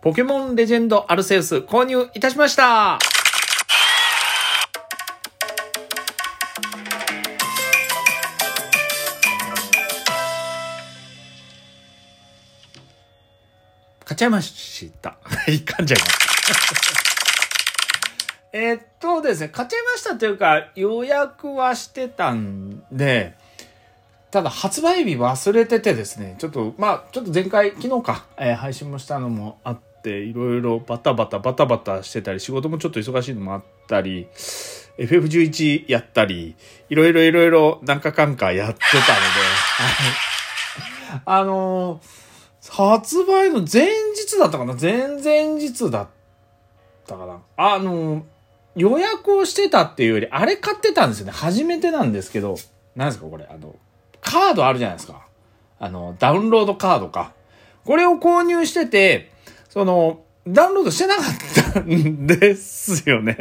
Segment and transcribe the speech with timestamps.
[0.00, 2.98] ポケモンレジェンドアルセウス購入いたしました
[14.04, 15.16] 買っちゃいました。
[15.50, 16.26] い、噛んじゃいました。
[18.56, 23.34] えっとですね、買っちゃいましたというか、予約はしてたんで、
[24.30, 34.28] ただ発売日忘れててですね、ちょっと、まあ、ちょっと前回、昨日か、えー配信もしたのもあって、いろいろバタバタバタバタしてたり、仕事もちょっと忙しいのもあったり、
[34.98, 36.54] FF11 やったり、
[36.88, 39.10] いろいろいろいろなんかかんかやってたので、は
[41.18, 42.26] いあのー
[42.68, 44.74] 発売の前日だったかな？
[44.74, 46.08] 前々日だっ
[47.06, 47.40] たかな？
[47.56, 48.24] あのー
[48.74, 51.32] 予約をしてたっていうより、あれ買ってたんですよね。
[51.32, 52.56] 初めてなんですけど、
[52.96, 53.46] 何ですかこれ？
[53.48, 53.76] あの、
[54.26, 55.24] カードあるじゃないですか。
[55.78, 57.32] あの、ダウンロードカードか。
[57.84, 59.30] これを購入してて、
[59.68, 63.38] その、ダウンロードしてなかったんですよね。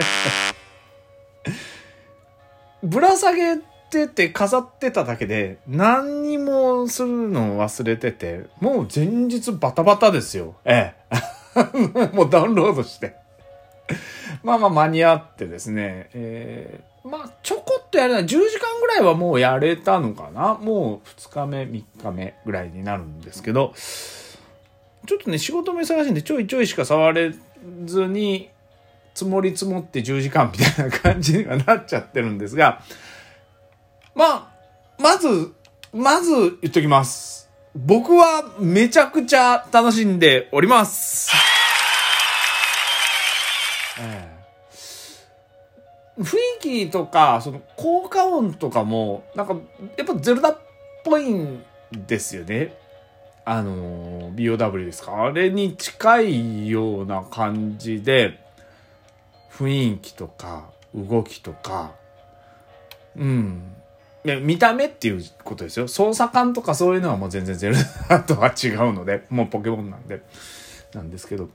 [2.83, 3.57] ぶら下げ
[3.89, 10.53] てて飾ってただけで、何にもするのを忘れてて、もう前日バタバタですよ。
[10.65, 12.13] ええ。
[12.13, 13.15] もうダウンロードして。
[14.43, 20.55] まあまあ間に合ってですね、えー、まあちょことやるな、10時間ぐらいはもうやれたのかな？
[20.55, 23.73] もう2日目、3日目ぐらいになるんですけど、
[25.07, 27.33] ちょっとね、仕事も忙しいんでちょいちょいしか触れ
[27.85, 28.49] ずに、
[29.13, 32.81] 積もり積もって10時間みたいな感じにはなっちゃってるんですが、
[34.13, 35.53] まあ、まず、
[35.93, 37.49] まず言っときます。
[37.75, 41.31] 僕はめちゃくちゃ楽しんでおります。
[43.99, 44.34] ええ
[46.17, 49.55] 雰囲気とか、その効果音とかも、なんか、
[49.97, 50.57] やっぱゼルダっ
[51.03, 52.73] ぽいんですよね。
[53.43, 58.39] あの、BOW ですかあれに近いような感じで、
[59.51, 61.93] 雰囲気とか、動きとか、
[63.17, 63.75] うん。
[64.41, 65.87] 見た目っていうことですよ。
[65.87, 67.75] 操作感とかそういうのはもう全然ゼル
[68.09, 70.21] ダとは違うので、もうポケモンなんで、
[70.93, 71.49] なんですけど。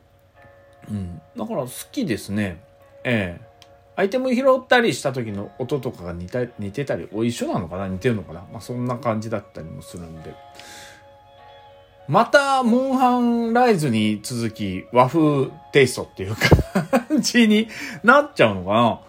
[0.88, 1.20] うん。
[1.36, 2.62] だから好きですね。
[3.02, 3.49] ええ
[4.00, 7.86] アイテム拾ったりした時の音とかが似た似てたり、お一緒なのかな？
[7.86, 8.46] 似てるのかな？
[8.50, 10.34] まあそんな感じだったりもするんで。
[12.08, 17.68] また、モンハンライズに続き、和風テイストっていう感じに
[18.02, 19.00] なっちゃうのかな？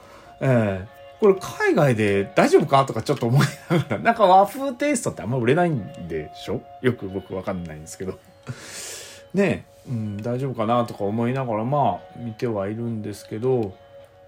[0.41, 0.87] ええ。
[1.21, 2.83] これ海外で大丈夫か？
[2.83, 6.61] とかちょっと思いながら、なんか和風テイストってあんま売れないんでしょ？
[6.81, 8.19] よく僕わかんないんですけど。
[9.33, 10.83] ねえ、うん、大丈夫かな？
[10.83, 13.73] とか思いながらまあ見てはいるんですけど、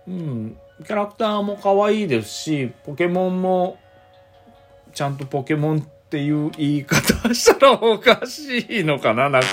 [0.07, 3.77] うん、キャラクターも可愛いですし、ポケモンも
[4.93, 9.47] ちゃんとポケモンっていう言い方したらおかしいのかななんか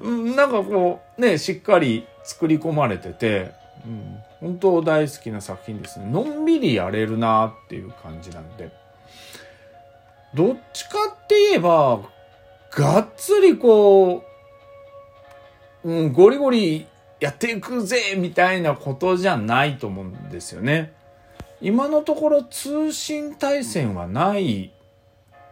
[0.00, 3.52] うん、なんかこう、ね、しっかり作り込まれてて、
[3.84, 6.06] うん、本当大好きな作品ですね。
[6.10, 8.70] のんびりやれるなっていう感じなんで。
[10.34, 12.00] どっちかって言えば、
[12.70, 14.22] がっつりこ
[15.84, 16.86] う、うん、ゴリゴリ
[17.20, 20.92] やっていくぜみたいなことじゃないと思うんですよね。
[21.60, 24.72] 今のところ通信対戦はない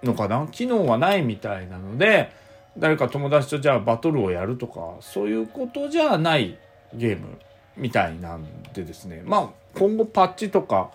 [0.03, 0.47] のかな？
[0.51, 2.33] 機能はないみたいなので、
[2.79, 6.57] 誰か友達とじゃあバトルをやるとか、そういうことじゃない
[6.95, 7.39] ゲーム
[7.77, 9.23] みたいなんでですね。
[9.27, 9.49] まあ、
[9.79, 10.91] 今後パッチとか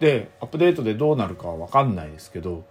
[0.00, 2.64] でアップデートでどうなるかはわかんないですけど、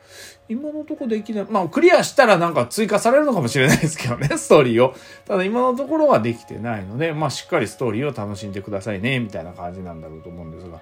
[0.50, 1.46] 今のとこできない。
[1.48, 4.96] まあ、クリアしたらなんか追加されるのかもしれないですけどね、 ストーリーを。
[5.26, 10.80] ただ今のところはできてないので、まあ、しっかりストーリーを楽しんでくださいね、みたいな感じなんだろうと思うんですが。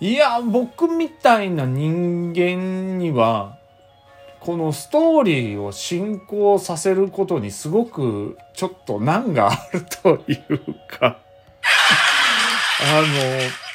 [0.00, 3.56] いや、僕みたいな人間には、
[4.40, 11.18] このストーリーを進行させることにすごくちょっと難があるというか、
[12.82, 13.69] あの、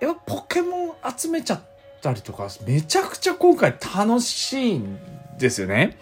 [0.00, 1.60] やっぱポケモン集めちゃっ
[2.02, 4.98] たりとか、めちゃくちゃ今回楽しいん
[5.38, 5.98] ですよね。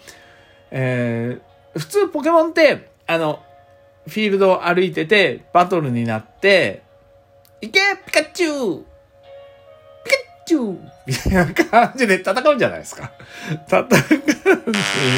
[0.71, 3.41] えー、普通ポケモンって、あの、
[4.07, 6.83] フィールドを歩いてて、バトルになって、
[7.61, 8.85] いけピカチュウ
[10.03, 13.11] ピカチュウみたいな感じで戦うんじゃないですか。
[13.67, 13.87] 戦う。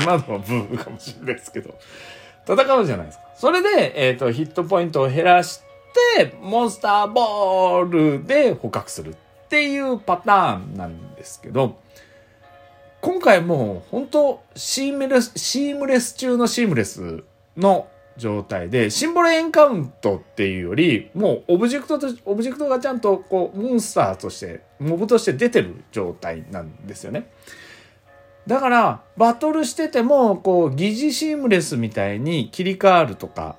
[0.03, 1.77] 今のはブームかもしれないですけど。
[2.47, 3.25] 戦うじゃないですか。
[3.35, 5.66] それで、えっ、と、ヒットポイントを減らして、
[6.41, 11.79] モンスターボールで捕獲するっていうパターンなんですけど、
[13.01, 17.23] 今回もう本当シームレス、シームレス中のシームレス
[17.55, 27.29] の状態で、シンボルエンカウントっていうより、もうオブジェクトと、オブジェクトがちゃんとこう、モンスターとして、モブとして出てる状態なんですよね。
[28.47, 33.55] だから、バトルしてても、こう、疑似シームレスみたいに切り替わるとか、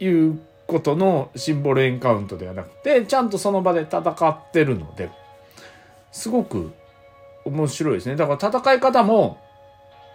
[0.00, 5.10] いうことのシンボルエンカウントではなくて、ちゃんとその場で戦ってるので、
[6.12, 6.72] すごく
[7.44, 8.14] 面白いですね。
[8.14, 9.38] だから戦い方も、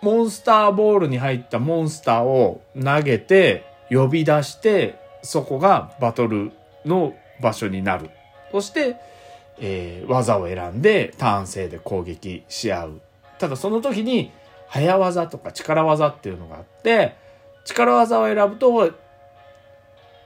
[0.01, 6.51] モンスターボールに入ったモンスターを投げて、呼び出して、そこがバトル
[6.85, 8.09] の場所になる。
[8.51, 8.95] そして、
[9.59, 13.01] えー、技を選んでターン制で攻撃し合う。
[13.39, 14.31] ただその時に
[14.67, 17.15] 早技とか力技っていうのがあって、
[17.65, 18.91] 力技を選ぶと、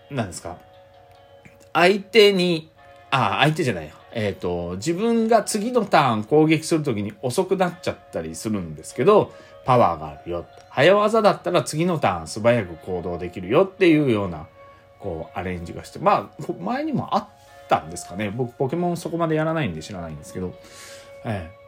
[0.09, 0.57] 何ですか？
[1.73, 2.69] 相手に、
[3.11, 3.95] あ、相手じゃないよ。
[4.11, 9.33] えっ、ー、と、自分が次のターン攻撃するときに遅くなっちゃったりするんですけど、
[9.65, 10.45] パワーがあるよ。
[10.69, 14.47] 早技だったら次のターン素早く行動できるよっていうような、
[14.99, 17.27] こう、アレンジがして、まあ、前にもあっ
[17.67, 18.31] たんですかね。
[18.35, 20.53] 僕、ポケモンそこまでやらないんで知らないんですけど、
[21.25, 21.59] ええ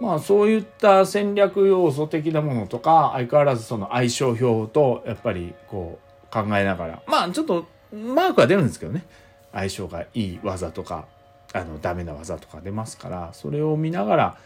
[0.00, 9.04] まあそういった戦略要素的なものとか相変わらずその相性表とやっぱりこう考えながらまあちょっとマークは出るんですけどね。
[9.52, 11.06] 相性がいい技とか
[11.52, 14.38] あのダメな技とか出ますからそれを見ながら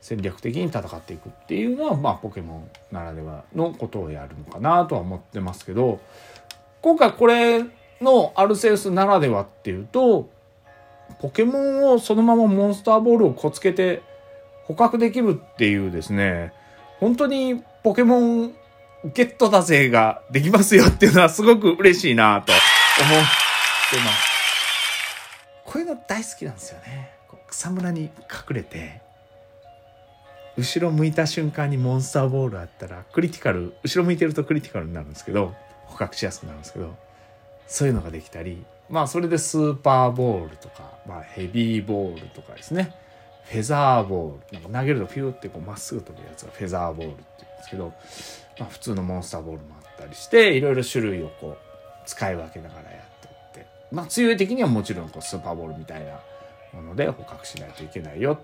[0.00, 6.00] 戦略的に戦っていくっていうのはまあポケモンならではのことをやるのかなとは思ってますけど
[6.82, 7.64] 今回これ
[8.02, 10.28] のアルセウスならではっていうと
[11.20, 14.02] ポケモンをそのままモンスターボールをこつけて
[14.66, 16.52] 捕獲できるっていうですね
[17.00, 18.54] 本当にポケモン
[19.04, 22.52] ゲットだぜができますよっていうのはすごく嬉しいなと
[23.00, 24.34] 思ってます。
[25.64, 27.10] こういうの大好きなんですよね。
[27.48, 28.10] 草むらに隠
[28.50, 29.00] れて、
[30.56, 35.54] 後ろ向いた瞬間にモンスターボールあったら、クリティカル、後ろ向いてるとクリティカルになるんですけど、
[35.86, 36.96] 捕獲しやすくなるんですけど、
[37.66, 42.94] そういうのができたり、まあそれでスーパーボールとか、まあヘビーボールとかですね、
[43.44, 47.92] フェザーボール、なんか投げるとピューってこうまっすぐ飛ぶやつがフェザーボールって言うんですけど、
[48.60, 51.63] まあ普通のモンスターボールもあったりして、いろいろ種類をこう
[52.04, 56.20] 使い分けながらやってってまあ、強い敵にはもちろんこうスーパーボールみたいな
[56.72, 58.40] もので捕獲しないといけないよ。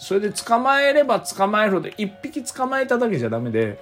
[0.00, 3.78] それで捕まえれば捕まえるほど一匹捕まえただけじゃダメで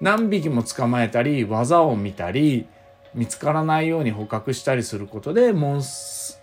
[0.00, 2.66] 何匹も捕まえたり技を見たり
[3.14, 6.40] 見つからないように捕獲したりすることでモンス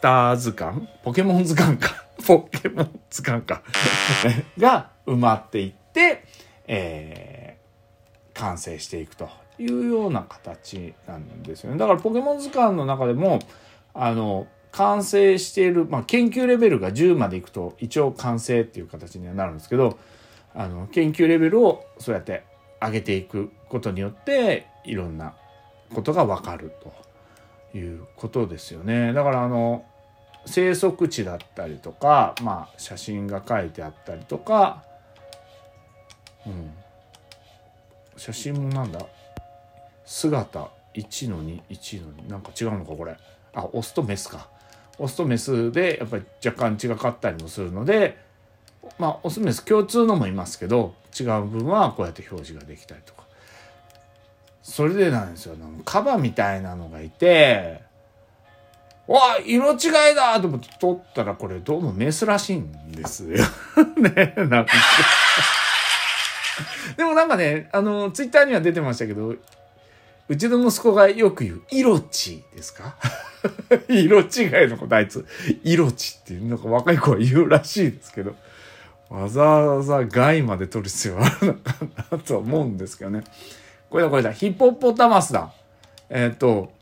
[0.00, 3.62] ター図鑑ポケモン図鑑か ポケモン図鑑か
[4.56, 6.24] が埋まっていって、
[6.68, 9.28] えー、完成していくと
[9.62, 11.78] いうような形なんですよね。
[11.78, 13.38] だからポケモン図鑑の中でも、
[13.94, 19.98] あの、完成している、まあ、研究レベルが10までいくと一応完成っていう形にはなるんですけど、
[20.54, 22.44] あの、研究レベルをそうやって
[22.80, 25.34] 上げていくことによって、いろんな
[25.94, 26.72] ことがわかる
[27.72, 29.12] ということですよね。
[29.12, 29.84] だからあの、
[30.46, 34.82] 生息地だったりとか、まあ、写真が書いてあったりとか、
[36.46, 36.72] うん。
[38.16, 39.00] 写真もなんだ？
[40.12, 43.16] 姿1の21の2なんか違うのかこれ。
[43.54, 44.46] あオスとメスか。
[44.98, 48.18] オスとメスでやっぱり若干違かったりもするので
[48.98, 53.22] まあオスメス共通のもいますけど違う部分はこうやって表示ができたりとか。
[54.62, 55.56] それでなんですよ。
[55.86, 57.80] カバみたいなのがいて
[59.06, 60.38] わあ色違いだ！
[60.40, 63.38] と思って撮ったらこれどうもメスらしいんですよ。
[63.96, 64.72] ねなんか。
[66.98, 69.34] でもなんかねあのツイッターには出てましたけど
[70.32, 72.96] うちの息子がよく言う、色地ですか？
[73.86, 74.26] 色違い
[74.68, 75.26] のことあいつ、
[75.62, 78.34] 色地っていう、なんか若い子は言うらしいですけど、
[79.10, 81.74] わざわざ害まで取る必要あるのか
[82.12, 83.24] なと思うんですけどね。
[83.90, 85.52] これだこれだ、ヒポポタマスだ。
[86.08, 86.72] えっ、ー、と、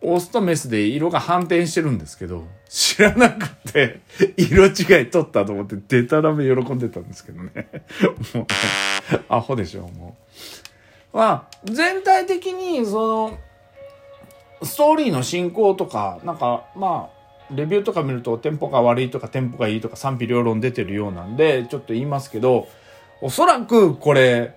[0.00, 3.98] オスとメスで色が反転してるんですけど、知らなくて、
[4.36, 7.68] 色違い取ったと思って、デタラメ喜んでたんですけどね。
[8.34, 8.46] もう、
[9.28, 10.61] アホでしょ、もう。
[11.12, 13.38] は、全体的に、その、
[14.62, 22.68] ストーリーの進行とか、なんか、まあ、レビューとか見ると、テンポが悪いとか、テンポがいいとか、賛否両論出てるようなんで、ちょっと言いますけど、
[23.20, 24.54] おそらくこれ、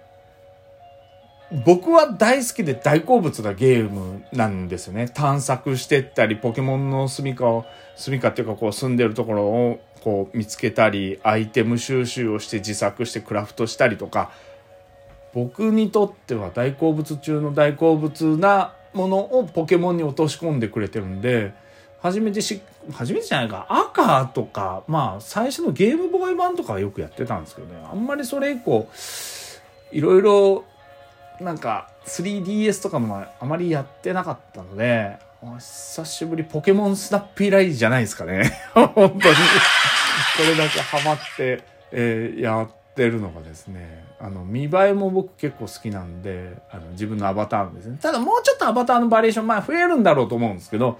[1.63, 5.07] 僕は大好きで大好物なゲームなんですよね。
[5.13, 14.31] 探索してったり、ポケモンの住みかを、住みかっていうかこう住んでるところをこう見つけたり、アイテム収集をして自作してクラフトしたりとか、
[15.35, 21.53] 僕にとっては大好物中の大好物なものをポケモンに落とし込んでくれてるんで、
[22.01, 22.61] 初めてし、
[22.93, 28.87] 初めてじゃないか、赤とか、まあ、最初のゲームボーイ版とかはよくやってたんですけどね、あんまりそれ以降、
[29.91, 30.63] いろいろ、
[31.41, 35.17] なんか、3DS とかもあまりやってなかったので、
[35.59, 38.57] 久しぶりポケモンスナッピーライじゃないですかね。
[38.73, 39.19] 本当に。
[39.19, 39.29] こ
[40.47, 41.61] れだけハマって、
[41.91, 47.97] えー、やってってるのがですねあの見栄えも僕結構好きなんであの自分のアバターのですね。
[48.01, 50.97] ただもうちょっとアバターのバリエーションまあ増えるんだろうと思うんですけど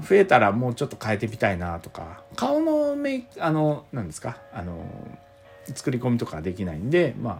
[0.00, 4.86] 増えたらもうちょっと変えてみたいなとか顔のメイクあの何ですかあの
[5.74, 7.38] 作り込みとかできないんでまあ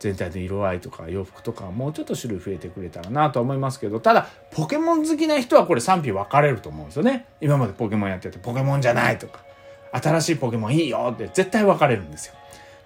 [0.00, 7.26] 全体の色合いとか洋服とかもうちょっと種類増えてくれたらなと思いますけどただポケモン好きな人はこれ賛否分かれると思うんですよね。
[7.40, 9.44] 今までポケモンやっててポケモンじゃないとか
[9.92, 12.34] 新しいポケモンいいよって絶対分かれるんですよ。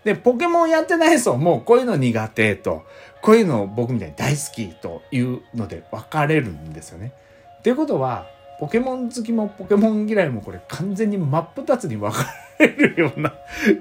[0.04, 2.84] でポケモンやってない層もこういうの苦手と
[3.20, 7.12] こういうの僕みたいに大好きというので分かれるんですよね
[7.58, 8.26] っていうことは
[8.60, 12.26] ポケモン好きもポケモン嫌いもこれ完全に真っ二つに分か
[12.58, 13.32] れるような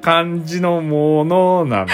[0.02, 1.94] 感じのものなので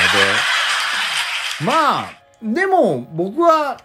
[1.62, 3.80] まあ、でも僕は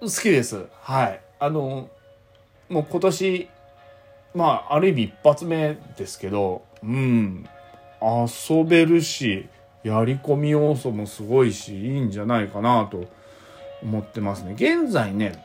[0.00, 0.66] 好きです。
[0.82, 1.20] はい。
[1.40, 1.88] あの、
[2.68, 3.48] もう今年、
[4.34, 7.48] まあ、ある意味一発目ですけど、うん、
[8.00, 9.48] 遊べるし、
[9.82, 13.04] やり込み要素もすごいし、いいんじゃないかなと
[13.82, 14.52] 思ってますね。
[14.54, 15.44] 現在ね、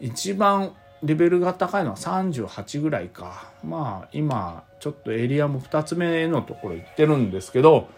[0.00, 3.50] 一番レベルが高いのは38ぐらいか。
[3.64, 7.88] まあ、今、ちょっとエリアも2つ目のところ行ってるんですけど、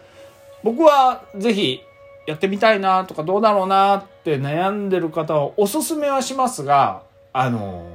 [0.63, 1.81] 僕はぜひ
[2.27, 7.87] やってみたいなとかどうだろうなって悩んでる方はおすすめはしますが、あの、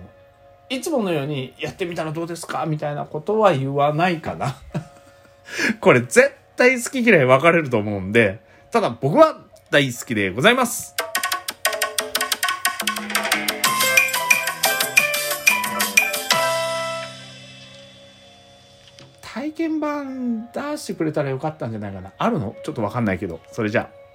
[0.69, 4.57] いつものようにやってみたらどうですかみたいなことは言わないかな。
[5.81, 10.95] これ絶対好き嫌い分かれると思うんで、ただ僕は大好きでございます。
[19.23, 22.13] 体験版出してくれたらよかったんじゃないかな。
[22.19, 22.57] あるの？
[22.65, 23.41] ちょっとわかんないけど。
[23.53, 24.06] それじゃあ。